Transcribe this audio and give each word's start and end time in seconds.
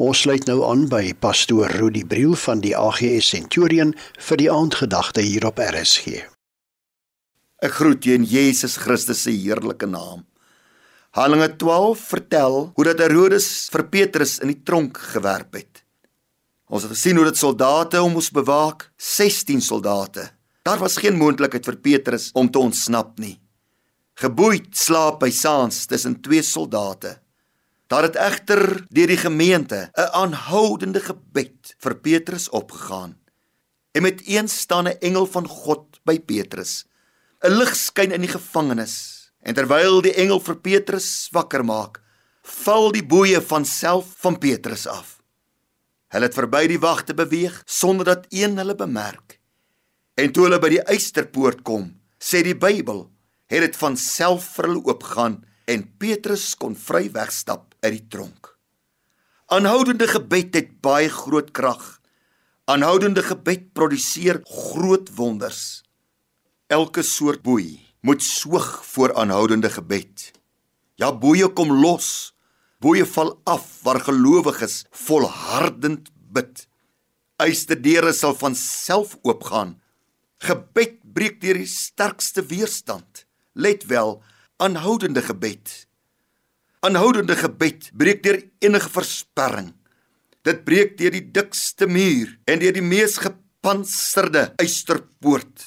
Ons 0.00 0.22
sluit 0.24 0.46
nou 0.48 0.62
aan 0.64 0.86
by 0.88 1.10
pastoor 1.20 1.74
Rudi 1.76 2.06
Briel 2.08 2.32
van 2.40 2.62
die 2.64 2.70
AGS 2.72 3.34
Centurion 3.34 3.90
vir 4.16 4.40
die 4.40 4.46
aandgedagte 4.48 5.20
hier 5.20 5.44
op 5.44 5.60
RSG. 5.60 6.22
Ek 7.60 7.74
groet 7.76 8.08
jou 8.08 8.16
in 8.16 8.24
Jesus 8.24 8.78
Christus 8.80 9.26
se 9.26 9.34
heerlike 9.34 9.84
naam. 9.84 10.24
Handelinge 11.12 11.52
12 11.60 12.06
vertel 12.14 12.58
hoe 12.72 12.88
dat 12.88 13.04
Herodes 13.04 13.68
vir 13.74 13.84
Petrus 13.92 14.38
in 14.40 14.54
die 14.54 14.62
tronk 14.64 14.96
gewerp 15.12 15.60
het. 15.60 15.84
Ons 16.72 16.88
het 16.88 16.96
gesien 16.96 17.20
hoe 17.20 17.28
dit 17.28 17.36
soldate 17.36 18.00
hom 18.00 18.16
moes 18.16 18.32
bewaak, 18.32 18.88
16 18.96 19.60
soldate. 19.60 20.30
Daar 20.64 20.80
was 20.80 20.96
geen 20.96 21.20
moontlikheid 21.20 21.68
vir 21.68 21.76
Petrus 21.76 22.30
om 22.32 22.48
te 22.48 22.62
ontsnap 22.62 23.18
nie. 23.20 23.36
Geboeid 24.16 24.72
slaap 24.72 25.20
hy 25.28 25.34
saans 25.34 25.84
tussen 25.92 26.22
twee 26.24 26.40
soldate. 26.40 27.18
Daar 27.90 28.06
het 28.06 28.14
egter 28.14 28.84
deur 28.88 29.10
die 29.10 29.18
gemeente 29.18 29.90
'n 29.98 30.12
aanhoudende 30.22 31.00
gebed 31.00 31.74
vir 31.78 31.94
Petrus 31.96 32.48
opgegaan. 32.48 33.18
En 33.90 34.02
met 34.02 34.22
een 34.26 34.48
staan 34.48 34.86
'n 34.88 34.98
engel 35.00 35.26
van 35.26 35.48
God 35.48 35.98
by 36.04 36.20
Petrus. 36.20 36.84
'n 37.42 37.50
Lig 37.50 37.76
skyn 37.76 38.12
in 38.12 38.20
die 38.20 38.30
gevangenis 38.30 38.94
en 39.42 39.54
terwyl 39.54 40.00
die 40.00 40.14
engel 40.14 40.40
vir 40.40 40.56
Petrus 40.56 41.28
wakker 41.30 41.64
maak, 41.64 42.02
val 42.42 42.92
die 42.92 43.06
boeye 43.06 43.42
van 43.42 43.64
self 43.64 44.06
van 44.16 44.38
Petrus 44.38 44.86
af. 44.86 45.22
Hulle 46.08 46.24
het 46.24 46.34
verby 46.34 46.66
die 46.66 46.78
wagte 46.78 47.14
beweeg 47.14 47.62
sonder 47.66 48.04
dat 48.04 48.26
een 48.28 48.56
hulle 48.56 48.74
bemerk. 48.74 49.40
En 50.14 50.32
toe 50.32 50.42
hulle 50.44 50.58
by 50.58 50.68
die 50.68 50.82
eysterpoort 50.82 51.62
kom, 51.62 52.00
sê 52.18 52.42
die 52.42 52.56
Bybel, 52.56 53.10
het 53.46 53.60
dit 53.60 53.76
van 53.76 53.96
self 53.96 54.44
vir 54.44 54.64
hulle 54.64 54.84
oopgaan 54.84 55.44
en 55.64 55.96
Petrus 55.96 56.54
kon 56.54 56.76
vry 56.76 57.10
wegstap 57.10 57.69
uit 57.80 57.92
die 57.96 58.06
tronk. 58.08 58.56
Aanhoudende 59.50 60.06
gebed 60.06 60.54
het 60.54 60.76
baie 60.84 61.08
groot 61.10 61.50
krag. 61.50 61.98
Aanhoudende 62.70 63.22
gebed 63.26 63.72
produseer 63.74 64.40
groot 64.46 65.10
wonders. 65.16 65.82
Elke 66.70 67.02
soort 67.02 67.42
boei 67.42 67.80
moet 68.06 68.22
soog 68.22 68.68
voor 68.86 69.14
aanhoudende 69.18 69.70
gebed. 69.70 70.30
Ja, 70.94 71.10
boeie 71.10 71.48
kom 71.48 71.72
los. 71.72 72.30
Boeie 72.80 73.04
val 73.04 73.34
af 73.44 73.66
waar 73.82 74.00
gelowiges 74.00 74.84
volhardend 74.90 76.12
bid. 76.14 76.68
Eysterdeure 77.36 78.12
sal 78.12 78.36
van 78.38 78.54
self 78.54 79.18
oopgaan. 79.22 79.80
Gebed 80.38 81.00
breek 81.12 81.40
deur 81.42 81.58
die 81.58 81.68
sterkste 81.68 82.46
weerstand. 82.46 83.26
Let 83.52 83.84
wel, 83.90 84.20
aanhoudende 84.56 85.22
gebed 85.26 85.89
Aanhoudende 86.80 87.34
gebed 87.36 87.90
breek 87.92 88.22
deur 88.24 88.38
enige 88.64 88.88
versperring. 88.88 89.74
Dit 90.48 90.62
breek 90.64 90.94
deur 90.96 91.12
die 91.12 91.26
dikste 91.28 91.84
muur 91.84 92.30
en 92.48 92.62
deur 92.62 92.72
die 92.72 92.84
mees 92.84 93.18
gepantserde 93.20 94.46
eysterpoort. 94.62 95.66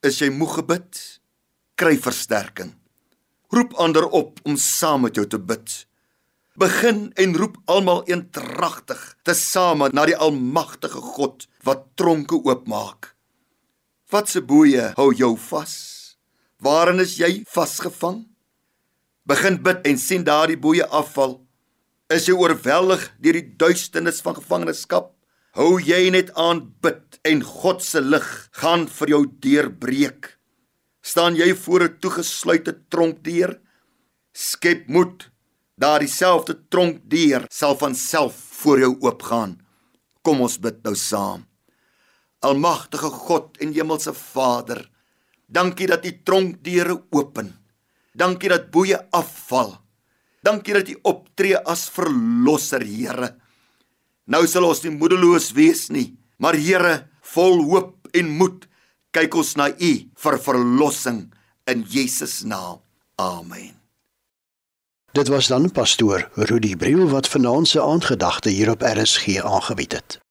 Is 0.00 0.22
jy 0.22 0.30
moeg 0.32 0.54
gebid? 0.62 1.00
Kry 1.76 1.98
versterking. 2.00 2.70
Roep 3.52 3.76
ander 3.76 4.06
op 4.08 4.40
om 4.48 4.56
saam 4.56 5.04
met 5.04 5.20
jou 5.20 5.26
te 5.28 5.36
bid. 5.36 5.74
Begin 6.56 7.10
en 7.20 7.36
roep 7.36 7.58
almal 7.68 8.00
eendragtig 8.08 9.02
te 9.20 9.34
same 9.36 9.90
na 9.92 10.06
die 10.08 10.16
almagtige 10.16 11.02
God 11.12 11.44
wat 11.68 11.90
tronke 12.00 12.40
oopmaak. 12.40 13.12
Wat 14.08 14.32
se 14.32 14.40
boeye 14.40 14.94
hou 14.96 15.10
jou 15.12 15.34
vas? 15.50 15.76
Waarin 16.64 17.04
is 17.04 17.18
jy 17.20 17.42
vasgevang? 17.52 18.22
Begin 19.26 19.58
bid 19.62 19.82
en 19.86 19.98
sien 19.98 20.24
daardie 20.24 20.58
boeye 20.58 20.86
afval. 20.94 21.40
Is 22.12 22.28
jy 22.28 22.36
oorweldig 22.38 23.02
deur 23.18 23.38
die 23.40 23.54
duisternis 23.58 24.22
van 24.22 24.38
gevangenskap? 24.38 25.10
Hou 25.58 25.80
jy 25.82 26.10
net 26.14 26.30
aan 26.38 26.66
bid 26.84 27.18
en 27.26 27.42
God 27.42 27.82
se 27.82 28.02
lig 28.04 28.26
gaan 28.60 28.86
vir 28.98 29.14
jou 29.14 29.22
deurbreek. 29.42 30.36
Staan 31.02 31.34
jy 31.34 31.54
voor 31.54 31.82
'n 31.84 31.98
toegesluite 32.00 32.72
tronkdeur? 32.90 33.58
Skep 34.32 34.88
moed. 34.88 35.30
Daardie 35.78 36.08
selfde 36.08 36.54
tronkdeur 36.68 37.46
sal 37.50 37.76
van 37.76 37.94
self 37.94 38.34
voor 38.62 38.78
jou 38.78 38.96
oopgaan. 39.00 39.60
Kom 40.22 40.40
ons 40.40 40.58
bid 40.58 40.82
nou 40.84 40.94
saam. 40.94 41.46
Almagtige 42.40 43.10
God 43.10 43.56
en 43.58 43.72
Hemelse 43.72 44.12
Vader, 44.12 44.90
dankie 45.46 45.86
dat 45.86 46.04
U 46.04 46.22
tronkdeure 46.24 47.02
open. 47.10 47.65
Dankie 48.16 48.48
dat 48.48 48.70
boeye 48.72 48.98
afval. 49.12 49.74
Dankie 50.40 50.74
dat 50.74 50.88
U 50.88 50.96
optree 51.02 51.58
as 51.58 51.88
verlosser, 51.92 52.84
Here. 52.86 53.34
Nou 54.26 54.46
sal 54.48 54.66
ons 54.66 54.82
nie 54.84 54.94
moedeloos 54.94 55.52
wees 55.56 55.88
nie, 55.92 56.16
maar 56.40 56.56
Here, 56.56 57.06
vol 57.34 57.62
hoop 57.68 58.08
en 58.16 58.32
moed, 58.40 58.64
kyk 59.12 59.36
ons 59.36 59.54
na 59.60 59.68
U 59.70 59.92
vir 60.24 60.38
verlossing 60.48 61.26
in 61.68 61.84
Jesus 61.90 62.42
naam. 62.44 62.80
Amen. 63.16 63.74
Dit 65.16 65.28
was 65.32 65.48
dan 65.48 65.70
pastoor 65.72 66.28
Rudy 66.34 66.76
Briel 66.76 67.08
wat 67.08 67.28
vanaand 67.28 67.68
se 67.68 67.80
aandgedagte 67.80 68.50
hier 68.52 68.70
op 68.70 68.82
RSG 68.84 69.40
aangebied 69.40 69.92
het. 69.92 70.25